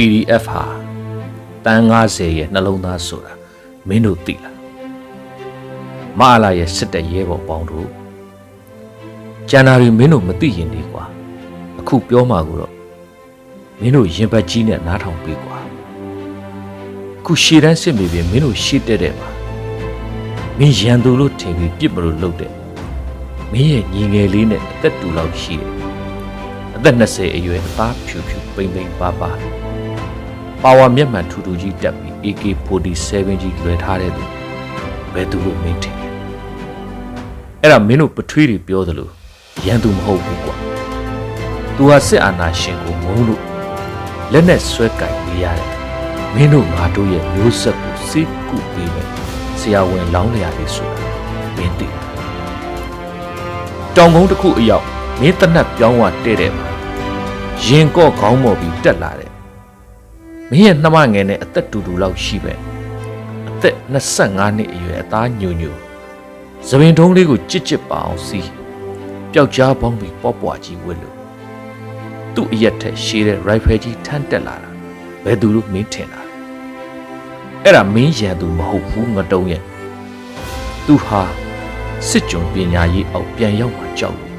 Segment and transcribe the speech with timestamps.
[0.00, 0.64] PDF ဟာ
[1.64, 3.32] တန်း90ရဲ့နှလုံးသားဆိုတာ
[3.88, 4.56] မင်းတို့သိလား
[6.18, 7.88] မအားလာရဲ့စစ်တပ်ရဲဘော်ပေါင်းတို့
[9.48, 11.04] ကျန်တာတွေမင်းတို့မသိရင်ဒီကွာ
[11.78, 12.74] အခုပြောမှာကိုတော့
[13.80, 15.58] မင်းတို့ရင်ပတ်ကြီးနဲ့နားထောင်ပေးကွာ
[17.18, 19.28] အခုရှေ့တန်းစစ်မြေပြင်မင်းတို့ရှေ့တက်တဲ့မှာ
[20.58, 22.52] မင်းရန်သူလို့ထင်ပြီးပြစ်မလို့လုပ်တဲ့
[23.52, 25.70] မင်းရဲ့ညီငယ်လေးနဲ့အသက်တူလောက်ရှိတယ်
[26.76, 29.32] အသက်20အရွယ်အသားဖြူဖြူပိမ့်ပိမ့်ပါပါ
[30.62, 34.24] ပါဝါမျက်မှန်ထူထူကြီးတက်ပြီး AK47 ကြီးလွယ်ထားတဲ့သူ
[35.12, 36.08] ဘယ်သူလို့မင်းထင်လဲ
[37.62, 39.08] အဲ့ဒါမင်းတို့ပထွေးတွေပြောသလို
[39.64, 40.54] ရန်သူမဟုတ်ဘူးကွာ
[41.76, 43.42] သူဟာစစ်အာဏာရှင်ကိုမုန်းလို့
[44.32, 45.70] လက်နဲ့ဆွဲကင်နေရတယ်
[46.34, 49.08] မင်းတို့ငါတို့ရဲ့မျိုးဆက်ကိုစိတ်ကုပေးမယ်
[49.60, 51.06] ဆရာဝန်လောင်းလျာလေးဆိုတာ
[51.56, 52.04] မင်းသိတယ်
[53.96, 54.86] တောင်ကုန်းတစ်ခုအရောက်
[55.20, 56.68] မင်းတနတ်ပြောင်းဝတဲ့တဲ့မှာ
[57.64, 59.27] ရင်ကော့ခေါင်းမော်ပြီးတက်လာတယ်
[60.50, 62.54] မင်းရဲ့နှမငယ်နဲ့အသက်တူတူလောက်ရှိပဲ
[63.48, 65.74] အသက်25နှစ်အရွယ်အသားညိုညို
[66.68, 68.50] သပင်ထုံးလေးကိုကြစ်ကြစ်ပါအောင်စီး
[69.32, 71.16] ပျောက်ကြားပေါင်းပြီးပေါ့ပွားကြီးဝစ်လို့
[72.34, 74.70] သူ့အရက်ထက်ရှည်တဲ့ rifle ကြီးထမ်းတက်လာတာ
[75.24, 76.22] ဘယ်သူလို့မင်းထင်တာ
[77.64, 79.62] အဲ့ဒါမင်းရန်သူမဟုတ်ဘူးငတုံးရဲ့
[80.86, 81.22] သူဟာ
[82.08, 84.34] စစ်ကြုံပညာရေးအောက်ပြန်ရောက်မှကြောက်လို့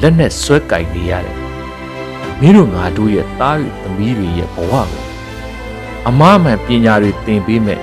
[0.00, 1.43] လက်နဲ့ဆွဲကင်နေရတယ်
[2.40, 5.04] မင်းတို့ငါတို့ရဲ့သားတွေသမီးတွေရဲ့ဘဝကို
[6.08, 7.80] အမားမှန်ပညာတွေသင်ပေးမဲ့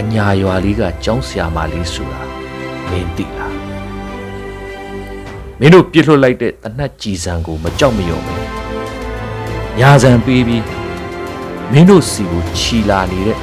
[0.00, 2.20] အညာရွာလေးကကျောင်းဆရာမလေးဆိုတာ
[2.90, 3.54] မင်းသိလား
[5.58, 8.44] မင်းတို့ပြစ်လွတ်လိုက်တဲ့တနတ်ကြည်စံကိုမကြောက်မရွံ့ဘူး
[9.78, 10.64] ညာစံပေးပြီး
[11.72, 13.38] မင်းတို့စီကိုခြီလာနေတဲ့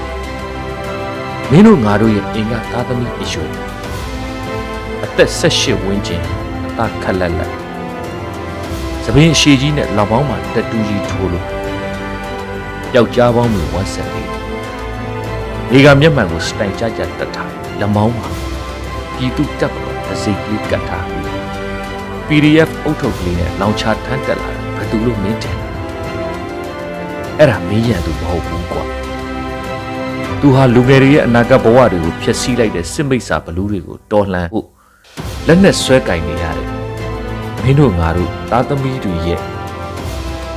[1.50, 3.52] မင်းတို့ငါတို့ရဲ့အင်္ဂါသားသမီးအရွယ်
[5.04, 6.24] အသက်18ဝန်းကျင်
[6.68, 7.65] အသာခက်လက်လက်
[9.06, 11.46] သပင်းအရှိကြီးနဲ့လောက်ပေါင်းမှာတက်တူးကြီးထိုးလို့
[12.96, 14.30] ယောက်ျားပေါင်းမျိုးဝတ်ဆက်လေး
[15.69, 18.30] ဒီကမျက်မှန်ကိုစတိုင်ကြကြတက်ထားလက်မောင်းမှာ
[19.16, 19.75] ပြည်သူတပ်က
[20.07, 21.28] တစိတ်ကြီးကတ်ထားပြီး
[22.28, 25.57] PDF အုပ်ထုတ်ကလေးနဲ့လောင်ချထမ်းတက်လာတယ်ဘယ်သူလို့မင်းတင်
[27.40, 28.84] အဲ့ဒါမင်းရန်သူမဟုတ်ဘူးကွာ
[30.41, 34.68] သူဟာလူငယ်တွေရဲ့အနာဂတ်ဘဝတွေကိုဖျက်ဆီးလိုက်တဲ့စစ်မိတ်ဆာဘလူးတွေကိုတော်လှန်ဖို့
[35.47, 36.75] လက်နဲ့ဆွဲကင်နေရတယ်
[37.68, 39.42] မင်းတို့ငါတို့သားသမီးတွေရဲ့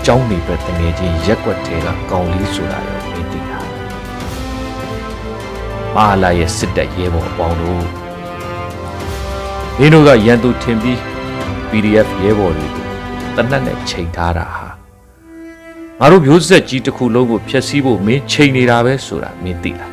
[0.05, 3.59] ကြောင်းနေပဲတငယ်ချင်းရက်ွက်တဲကကောင်းလေးဆိုတာရောမင်းသိတာ
[5.95, 7.85] မာလာရဲ့စစ်တပ်ရဲဘော်အပေါင်းတို့
[9.79, 10.99] မင်းတို့ကရန်သူထင်ပြီး
[11.71, 12.87] PDF ရဲဘော်တွေကို
[13.37, 14.69] တနတ်နဲ့ချိန်ထားတာဟာ
[16.01, 19.93] ငါတို့မျိုးဆက်ကြီးတစ်ခုလုံးကိုဖျက်ဆီးဖို့မင်းချိန်နေတာပဲဆိုတာမင်းသိလား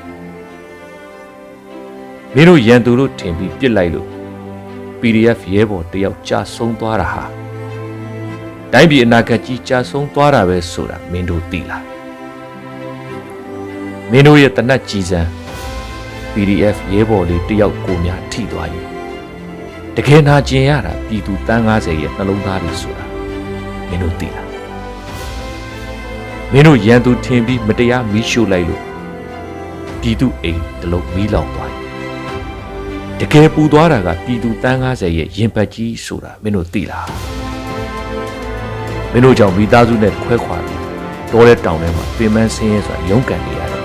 [2.34, 4.15] မင်းတို့ရန်သူတို့ထင်ပြီးပြစ်လိုက်လို့
[5.00, 7.26] PDF ရဲဘော်တယောက်ကြာဆုံးသွားတာဟာ
[8.74, 11.84] တိုင်းပြည်အနာဂတ်ကြီးကြာဆုံးသွားတာပဲဆိုတာမင်းတို့သိလား
[14.12, 15.22] မင်းတို့ရဲ့တနတ်ကြီးစံ
[16.34, 18.88] PDF ရဲဘော်လေးတယောက်ကိုများထိသွားရင်
[19.96, 23.06] တကယ်နာကျင်ရတာပြည်သူတန်း90ရဲ့နှလုံးသားတွေဆိုတာ
[23.90, 24.50] မင်းတို့သိလား
[26.52, 28.84] မင်းတို့ရန်သူထင်ပြီးမတရားမီးရှို့လိုက်လို့
[30.02, 31.85] ပြည်သူအိမ်တလုံးမီးလောင်သွားတယ်
[33.22, 37.10] တကယ်ပူသွားတာကပြည်သူတန်း90ရဲ့ရင်ပတ်ကြီးဆိုတာမင်းတို့သိလား
[39.12, 40.82] မင်းတို့ကြောင့်မိသားစုနဲ့ခွဲခွာပြီး
[41.32, 43.84] တောတဲ့တောင်ထဲမှာပင်မဆင်းရဲစွာရုန်းကန်နေရတယ်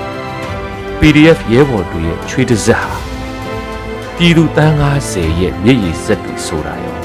[1.01, 2.93] PDF ရဲဘော်တွေရဲ့ချွေးတစ်စက်ဟာ
[4.17, 4.75] ပြည်သူတန်း
[5.09, 6.97] 90ရဲ့မျက်ရည်စက်တွေဆိုတာရော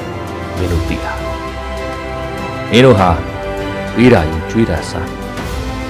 [0.57, 1.19] မင်းတို့သိလား
[2.71, 3.11] မင်းတို့ဟာ
[3.95, 5.09] ပေးတာယူကျွေးတာစား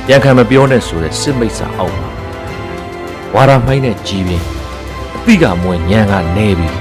[0.06, 2.10] ပြန်ခံမပြောနဲ့ဆိုတဲ့စစ်မိတ်ဆာအောက်မှာ
[3.34, 4.65] ဝါရမိုင်းနဲ့ကြီးပင်အ
[5.28, 6.80] တိကမွေညံကနေပြီး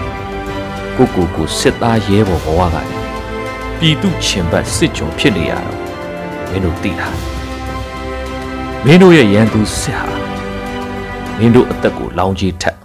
[0.97, 2.97] ကိုကိုကိုစစ်သားရဲဘော်ဘဝကနေ
[3.78, 5.78] ပြည်သူချင်းဘတ်စစ်ကြုံဖြစ်နေရတော့
[6.50, 7.16] မင်းတို့သိလား
[8.84, 10.09] မင်းတို့ရဲ့ရန်သူစစ်ဟာ
[11.38, 12.77] မင်းတို့အသက်ကိုလောင်ကြီးထက်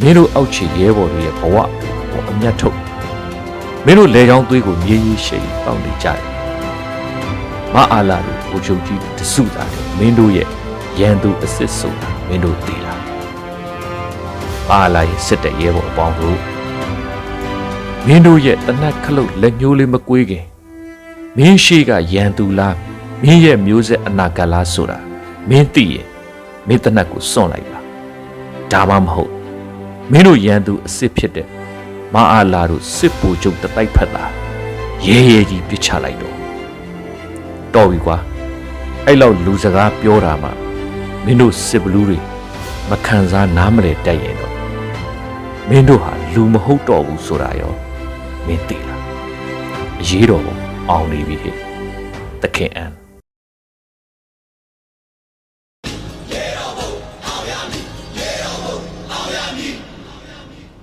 [0.00, 1.56] မင်းတို့အောက်ခြေရဲဘော်တွေရဲ့ဘဝ
[2.10, 2.76] ကိုအမျက်ထုတ်
[3.84, 6.20] မင်းတို့လေချောင်းသွေးကိုမြေကြီးရှိန်တောင်းနေကြတယ်
[7.72, 10.48] မအားလာလို့ကိုချုပ်ကြီးတစုသားတယ်မင်းတို့ရဲ့
[11.00, 13.11] ရန်သူအစ်စ်ဆိုတာမင်းတို့သိလား
[14.68, 16.38] မအားလာရဲ့စစ်တဲ့ရဲဘော်အပေါင်းတို့
[18.06, 20.44] မင်းတို့ရဲ့တနတ်ခလုတ်လက်ညှိုးလေးမကွေးခင်
[21.36, 22.76] မင်းရှိကရန်သူလား
[23.22, 24.98] မင်းရဲ့မျိုးဆက်အနာဂတ်လားဆိုတာ
[25.48, 26.06] မင်းသိရင်
[26.66, 27.78] မင်းတနတ်ကိုစွန့်လိုက်ပါ
[28.72, 29.32] ဒါမှမဟုတ်
[30.10, 31.48] မင်းတို့ရန်သူအစ်စ်ဖြစ်တဲ့
[32.14, 34.24] မအားလာတို့စစ်ပူချုပ်တတိုက်ဖက်တာ
[35.06, 36.36] ရဲရဲကြီးပြစ်ချလိုက်တော့
[37.74, 38.16] တော်ပြီကွာ
[39.06, 40.48] အဲ့လောက်လူစကားပြောတာမှ
[41.24, 42.18] မင်းတို့စစ်ဘလူးတွေ
[42.90, 44.51] မခံစားနားမလဲတိုက်ရင်တော့
[45.74, 47.72] မင်းတို့ဟာလူမဟုတ်တော့ဘူးဆိုတာရော
[48.46, 49.02] မင်းသိလား
[50.00, 50.56] အရေးတော်ပုံ
[50.90, 51.56] အောင်နေပြီဟဲ့
[52.42, 53.01] တခင်အန်